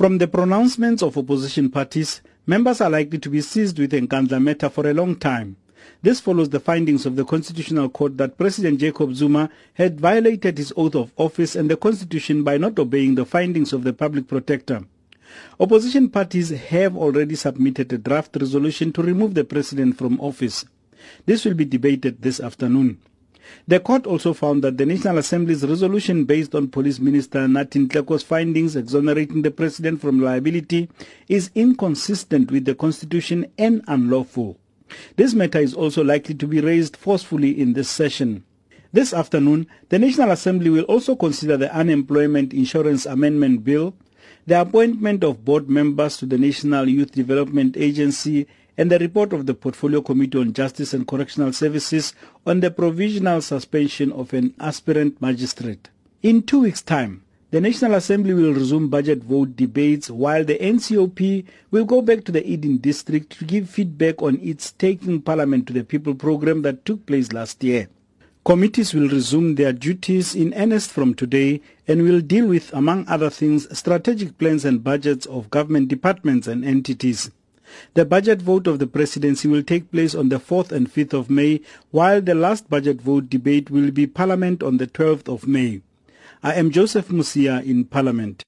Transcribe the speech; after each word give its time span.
From 0.00 0.16
the 0.16 0.28
pronouncements 0.28 1.02
of 1.02 1.18
opposition 1.18 1.68
parties, 1.68 2.22
members 2.46 2.80
are 2.80 2.88
likely 2.88 3.18
to 3.18 3.28
be 3.28 3.42
seized 3.42 3.78
with 3.78 3.92
Nkandla 3.92 4.42
matter 4.42 4.70
for 4.70 4.88
a 4.88 4.94
long 4.94 5.14
time. 5.14 5.56
This 6.00 6.20
follows 6.20 6.48
the 6.48 6.58
findings 6.58 7.04
of 7.04 7.16
the 7.16 7.24
Constitutional 7.26 7.90
Court 7.90 8.16
that 8.16 8.38
President 8.38 8.80
Jacob 8.80 9.14
Zuma 9.14 9.50
had 9.74 10.00
violated 10.00 10.56
his 10.56 10.72
oath 10.74 10.94
of 10.94 11.12
office 11.18 11.54
and 11.54 11.70
the 11.70 11.76
Constitution 11.76 12.42
by 12.42 12.56
not 12.56 12.78
obeying 12.78 13.14
the 13.14 13.26
findings 13.26 13.74
of 13.74 13.84
the 13.84 13.92
Public 13.92 14.26
Protector. 14.26 14.84
Opposition 15.60 16.08
parties 16.08 16.48
have 16.48 16.96
already 16.96 17.34
submitted 17.34 17.92
a 17.92 17.98
draft 17.98 18.34
resolution 18.40 18.94
to 18.94 19.02
remove 19.02 19.34
the 19.34 19.44
president 19.44 19.98
from 19.98 20.18
office. 20.18 20.64
This 21.26 21.44
will 21.44 21.52
be 21.52 21.66
debated 21.66 22.22
this 22.22 22.40
afternoon. 22.40 22.96
The 23.66 23.80
court 23.80 24.06
also 24.06 24.32
found 24.32 24.64
that 24.64 24.78
the 24.78 24.86
National 24.86 25.18
Assembly's 25.18 25.64
resolution 25.64 26.24
based 26.24 26.54
on 26.54 26.68
Police 26.68 26.98
Minister 26.98 27.40
Nathi 27.46 27.86
Nhleko's 27.86 28.22
findings 28.22 28.76
exonerating 28.76 29.42
the 29.42 29.50
president 29.50 30.00
from 30.00 30.20
liability 30.20 30.88
is 31.28 31.50
inconsistent 31.54 32.50
with 32.50 32.64
the 32.64 32.74
constitution 32.74 33.46
and 33.58 33.82
unlawful. 33.86 34.58
This 35.16 35.34
matter 35.34 35.60
is 35.60 35.74
also 35.74 36.02
likely 36.02 36.34
to 36.34 36.46
be 36.46 36.60
raised 36.60 36.96
forcefully 36.96 37.60
in 37.60 37.74
this 37.74 37.88
session. 37.88 38.44
This 38.92 39.12
afternoon, 39.14 39.68
the 39.88 40.00
National 40.00 40.32
Assembly 40.32 40.68
will 40.68 40.82
also 40.84 41.14
consider 41.14 41.56
the 41.56 41.72
Unemployment 41.72 42.52
Insurance 42.52 43.06
Amendment 43.06 43.62
Bill, 43.62 43.94
the 44.46 44.60
appointment 44.60 45.24
of 45.24 45.44
board 45.44 45.68
members 45.68 46.16
to 46.18 46.26
the 46.26 46.38
National 46.38 46.88
Youth 46.88 47.12
Development 47.12 47.76
Agency 47.76 48.46
and 48.76 48.90
the 48.90 48.98
report 48.98 49.32
of 49.32 49.46
the 49.46 49.54
Portfolio 49.54 50.00
Committee 50.00 50.38
on 50.38 50.52
Justice 50.52 50.94
and 50.94 51.06
Correctional 51.06 51.52
Services 51.52 52.14
on 52.46 52.60
the 52.60 52.70
provisional 52.70 53.42
suspension 53.42 54.10
of 54.12 54.32
an 54.32 54.54
aspirant 54.58 55.20
magistrate. 55.20 55.90
In 56.22 56.42
two 56.42 56.60
weeks' 56.60 56.82
time, 56.82 57.22
the 57.50 57.60
National 57.60 57.94
Assembly 57.94 58.32
will 58.32 58.54
resume 58.54 58.88
budget 58.88 59.24
vote 59.24 59.56
debates 59.56 60.08
while 60.08 60.44
the 60.44 60.56
NCOP 60.58 61.44
will 61.70 61.84
go 61.84 62.00
back 62.00 62.24
to 62.24 62.32
the 62.32 62.48
Eden 62.48 62.76
district 62.76 63.38
to 63.38 63.44
give 63.44 63.68
feedback 63.68 64.22
on 64.22 64.38
its 64.40 64.70
Taking 64.70 65.20
Parliament 65.20 65.66
to 65.66 65.72
the 65.72 65.82
People 65.82 66.14
program 66.14 66.62
that 66.62 66.84
took 66.84 67.04
place 67.06 67.32
last 67.32 67.64
year. 67.64 67.88
Committees 68.42 68.94
will 68.94 69.08
resume 69.08 69.56
their 69.56 69.72
duties 69.72 70.34
in 70.34 70.54
earnest 70.54 70.90
from 70.90 71.12
today 71.12 71.60
and 71.86 72.02
will 72.02 72.22
deal 72.22 72.46
with, 72.46 72.72
among 72.72 73.06
other 73.06 73.28
things, 73.28 73.68
strategic 73.76 74.38
plans 74.38 74.64
and 74.64 74.82
budgets 74.82 75.26
of 75.26 75.50
government 75.50 75.88
departments 75.88 76.46
and 76.46 76.64
entities. 76.64 77.30
The 77.92 78.06
budget 78.06 78.40
vote 78.40 78.66
of 78.66 78.78
the 78.78 78.86
presidency 78.86 79.46
will 79.46 79.62
take 79.62 79.92
place 79.92 80.14
on 80.14 80.30
the 80.30 80.40
4th 80.40 80.72
and 80.72 80.90
5th 80.92 81.12
of 81.12 81.28
May, 81.28 81.60
while 81.90 82.22
the 82.22 82.34
last 82.34 82.70
budget 82.70 83.02
vote 83.02 83.28
debate 83.28 83.70
will 83.70 83.90
be 83.90 84.06
Parliament 84.06 84.62
on 84.62 84.78
the 84.78 84.86
12th 84.86 85.28
of 85.28 85.46
May. 85.46 85.82
I 86.42 86.54
am 86.54 86.70
Joseph 86.70 87.08
Musia 87.08 87.62
in 87.62 87.84
Parliament. 87.84 88.44